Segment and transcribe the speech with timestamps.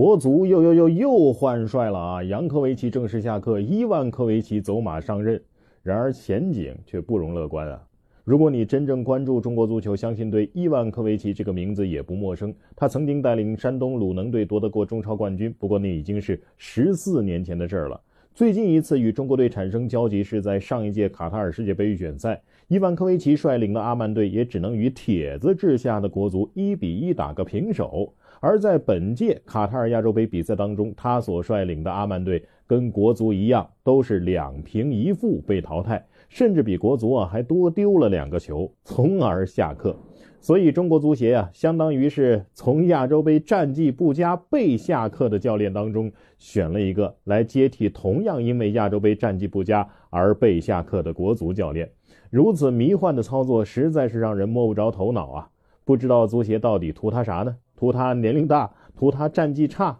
[0.00, 2.24] 国足又又又又换帅了啊！
[2.24, 5.38] 扬科维奇正式下课，伊万科维奇走马上任。
[5.82, 7.78] 然而前景却不容乐观啊！
[8.24, 12.54] 如果你真正关注中国足球，相信对伊万科维奇这个名字也不陌生。
[12.74, 18.00] 他曾经带领山东鲁能队夺得过中超冠军，不过那已经是十四年前的事儿了。
[18.32, 22.40] 最近一次与中国队产生交集是在上一届卡塔尔世界杯预选赛，
[22.70, 28.14] 伊万科维奇率领的阿曼队也只能与铁子治下的国足一比一打个平手。
[28.38, 39.96] 而在本届卡塔尔亚洲杯比赛当中，他所率领的阿曼队跟国足一样，都是两平一负被淘汰，甚至比国足啊还多丢了两个球，从而下课。
[40.40, 51.90] 所以中国足协啊，相当于是从亚洲杯战绩不佳被下课的教练当中选了一个来接替同样因为亚洲杯战绩不佳而被下课的国足教练。
[52.30, 55.50] 如此迷幻的操作，实在是让人摸不着头脑啊！
[55.84, 57.56] 不知道足协到底图他啥呢？
[57.76, 59.98] 图他年龄大，图他战绩差，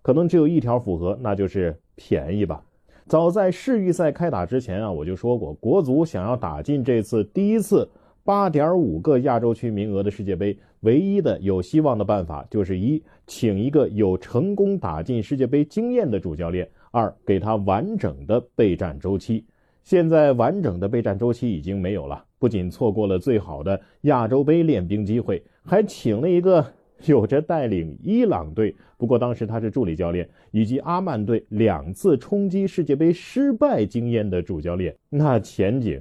[0.00, 2.62] 可能只有一条符合，那就是便宜吧。
[3.08, 7.88] 早在世预赛开打之前啊，我就说过，国足想要打进这次第一次
[8.22, 19.44] 八点五个亚洲区名额的世界杯，唯一的有希望的办法就是一，请一个有成功打进世界杯经验的主教练；二，给他完整的备战周期。
[19.86, 26.66] 现在完整的备战周期已经没有了，不仅错过了最好的亚洲杯练兵机会，还请了一个。
[27.04, 36.00] 有着带领伊朗队，不过当时他是助理教练，以及阿曼队两次冲击世界杯失败经验的主教练，那前景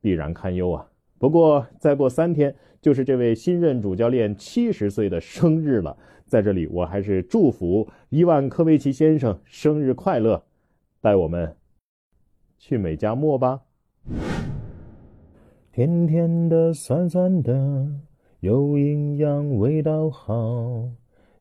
[0.00, 0.88] 必然堪忧啊！
[1.18, 10.42] 不过再过三天就是这位新任主教练七十岁的生日了，在这里我还是祝福伊万科维奇先生生日快乐，
[11.02, 11.54] 带我们
[12.64, 13.60] 去美加墨吧，
[15.72, 17.88] 甜甜的，酸酸的。
[18.38, 20.88] 有营养，味道好。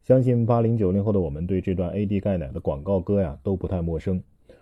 [0.02, 4.20] 相信八零九零后的我们对这段 AD 钙奶的广告歌呀都不太陌生。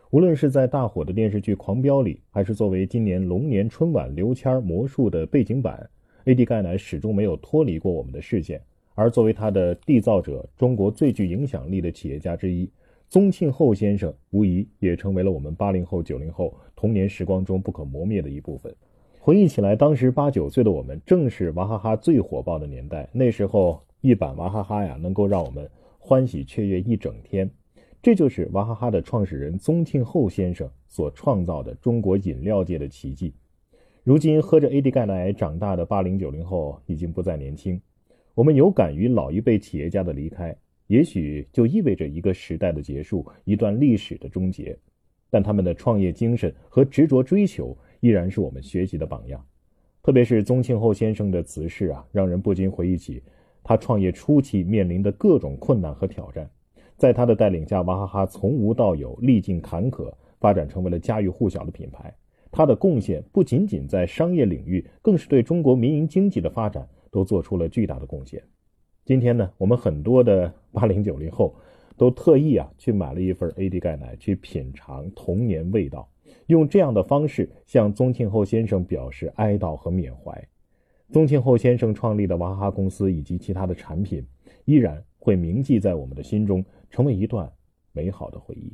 [0.09, 5.89] 无论是在大火的电视剧《狂飙》里，还是作为今年龙年春晚刘谦魔术的背景板
[6.25, 8.61] ，AD 钙奶始终没有脱离过我们的视线。
[8.95, 12.69] 而作为它的缔造者，中国最具影响力的企业家之一，
[13.09, 18.73] 宗庆后先生无疑也成为了我们八零后、九零后童年时光中不可磨灭的一部分。
[19.19, 23.09] 回忆起来，当时八九岁的我们，正是娃哈哈最火爆的年代。
[23.11, 25.67] 那时候，一版娃哈哈呀，能够让我们
[25.97, 27.49] 欢喜雀跃一整天。
[27.99, 33.33] 这就是娃哈哈的创始人宗庆后先生所创造的中国饮料界的奇迹。
[34.03, 37.81] 如今，喝着 AD 钙奶长大的八零九零后已经不再年轻。
[38.35, 40.55] 我们有感于老一辈企业家的离开，
[40.89, 44.77] 也许就意味着一个时代的结束，一段历史的终结。
[45.31, 47.75] 但他们的创业精神和执着追求。
[48.01, 49.45] 依然是我们学习的榜样，
[50.01, 53.21] 特别是宗庆后先生的辞世啊，让人不禁回忆起
[53.61, 56.49] 他创业初期面临的各种困难和挑战。
[56.95, 62.15] 在他的带领下，娃哈哈从无到有，历尽坎坷，发展成为了家喻户晓的品牌。
[62.49, 68.41] 他的贡献不仅仅在商业领域，更是对中国民营经济的发展都做出了巨大的贡献。
[69.09, 71.55] 今天呢，我们很多的八零九零后
[71.97, 76.07] 都特意啊去买了一份 AD 钙奶，去品尝童年味道。
[76.45, 80.47] 用这样的方式向宗庆后先生表示哀悼和缅怀。
[81.11, 84.23] 宗庆后先生创立的娃哈哈公司以及其他的产品，
[84.65, 87.51] 依然会铭记在我们的心中，成为一段
[87.91, 88.71] 美好的回忆。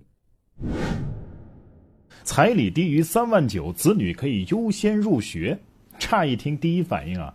[2.25, 5.57] 彩礼低于三万九，子女可以优先入学。
[5.97, 7.34] 乍一听，第一反应啊，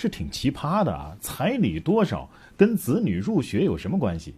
[0.00, 1.16] 是挺奇葩的啊！
[1.20, 4.32] 彩礼多少跟子女入学有什么关系？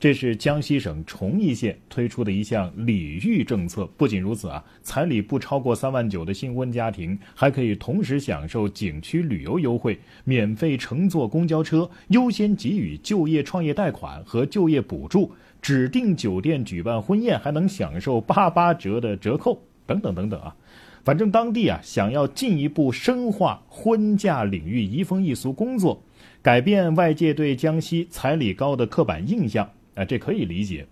[0.00, 3.84] 这是江西省崇义县推出的一项礼遇政策。
[3.98, 15.30] 不仅如此啊，彩礼不超过三万九的新婚家庭，还可以同时享受景区旅游优惠、免费乘坐公交车、优先给予就业创业贷款和就业补助；
[15.60, 20.56] 指定酒店举办婚宴还能享受八八折的折扣，等等等等啊。
[21.04, 26.02] 反正当地啊，想要进一步深化婚嫁领域移风易俗工作，
[26.40, 29.68] 改变外界对江西彩礼高的刻板印象。
[29.94, 30.86] 啊，这可以理解，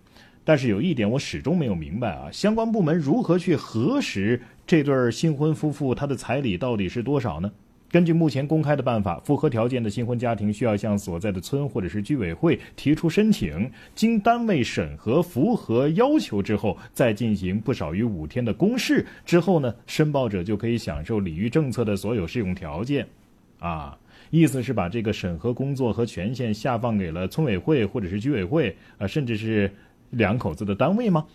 [0.44, 7.50] 但是有一点我始终没有明白啊，相关部门如何去核实这对新婚夫妇他的彩礼到底是多少呢？
[7.90, 23.06] 根据目前公开的办法，符合条件的新婚家庭需要向所在的村或者是居委会提出申请，经单位审核符合要求之后，再进行不少于五天的公示之后呢，申报者就可以享受礼遇政策的所有适用条件，
[23.58, 23.98] 啊。
[24.31, 29.69] 意思是把这个审核工作和权限下放给了村委会或者是居委会啊，甚至是
[30.10, 31.26] 两口子的单位吗？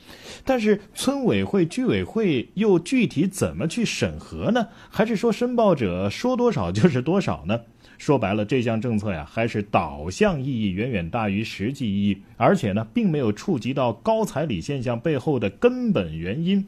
[0.44, 4.68] 但是村委会、居委会又具体怎么去审核呢？
[4.90, 7.62] 还是说申报者说多少就是多少呢？
[7.98, 16.68] 说白了，这项政策呀，还是导向意义远远大于实际意义，而且呢，并没有触及到高彩礼现象背后的根本原因。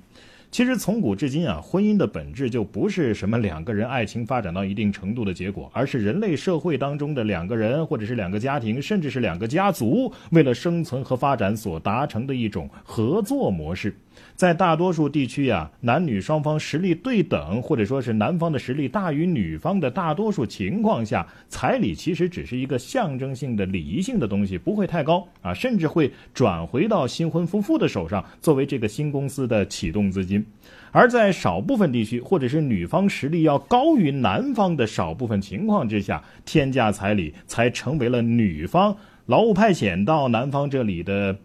[0.58, 13.96] 其实从古至今啊，婚姻的本质就不是什么两个人爱情发展到一定程度的结果，而是人类社会当中的两个人，或者是两个家庭，甚至是两个家族，为了生存和发展所达成的一种合作模式。
[14.36, 30.46] 在大多数地区呀，男女双方实力对等，或者说是男方的实力大于女方的大多数情况下，彩礼其实只是一个象征性的礼仪性的东西，不会太高啊，甚至会转回到新婚夫妇的手上，作为这个新公司的启动资金。
[30.92, 41.38] 而在少部分地区，或者是女方实力要高于男方的少部分情况之下，天价彩礼才成为了女方劳务派遣到男方这里的。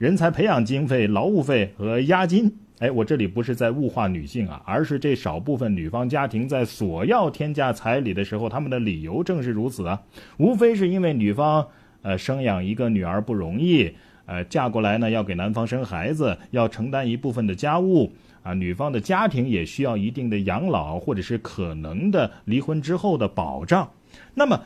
[0.00, 10.00] 人才培养经费、劳务费和押金，哎，我这里不是在物化女性啊，而是这少部分女方家庭在索要天价彩礼的时候，他们的理由正是如此啊，
[10.38, 11.68] 无非是因为女方
[12.00, 13.92] 呃生养一个女儿不容易，
[14.24, 18.10] 呃嫁过来呢要给男方生孩子，要承担一部分的家务
[18.42, 23.90] 啊，女方的家庭也需要一定的养老或者是可能的离婚之后的保障。
[24.32, 24.62] 那么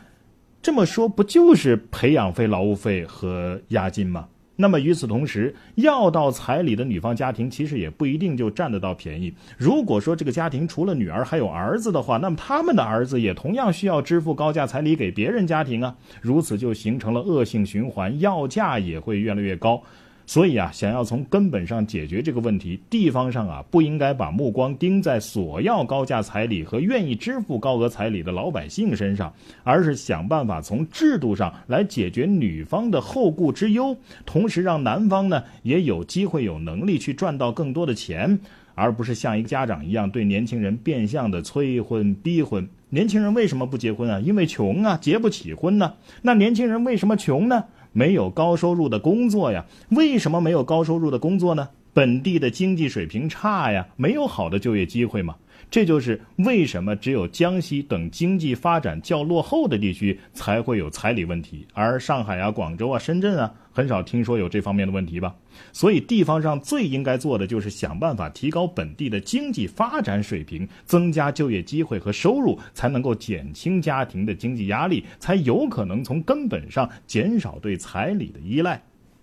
[0.63, 4.29] 这么说，不就是培养费、劳务费和押金吗？
[4.57, 9.35] 那么与此同时，要到彩礼的女方家庭其实也不一定就占得到便宜。
[9.59, 19.83] 如果说这个家庭除了女儿还有儿子的话，那么他们的儿子也同样需要支付高价彩礼给别人家庭啊，如此就形成了恶性循环，要价也会越来越高。
[20.27, 29.33] 所以啊，想要从根本上解决这个问题，地方上啊不应该把目光盯在索要高价彩礼和愿意支付高额彩礼的老百姓身上，
[29.63, 38.39] 而是想办法从制度上来解决女方的后顾之忧，同时让男方呢也有机会、有能力去赚到更多的钱，
[38.75, 42.67] 而不是像一个家长一样对年轻人变相的催婚逼婚。
[42.89, 44.21] 年轻人为什么不结婚啊？
[44.21, 45.95] 因为穷啊，结不起婚呢。
[46.23, 47.65] 那年轻人为什么穷呢？
[47.95, 49.65] 没有高收入的工作呀？
[49.89, 51.71] 为什么没有高收入的工作呢？
[51.95, 55.37] 本地的经济水平差呀，没有好的就业机会嘛。
[55.71, 65.35] 这就是为什么只有江西等经济发展较落后的地区才会有彩礼问题，而上海啊、广州啊、深圳啊，很少听说有这方面的问题吧？
[65.73, 78.81] 所以地方上最应该做的就是想办法提高本地的经济发展水平，增加就业机会和收入，才能够减轻家庭的经济压力，才有可能从根本上减少对彩礼的依赖。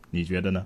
[0.09, 0.65] 你觉得呢？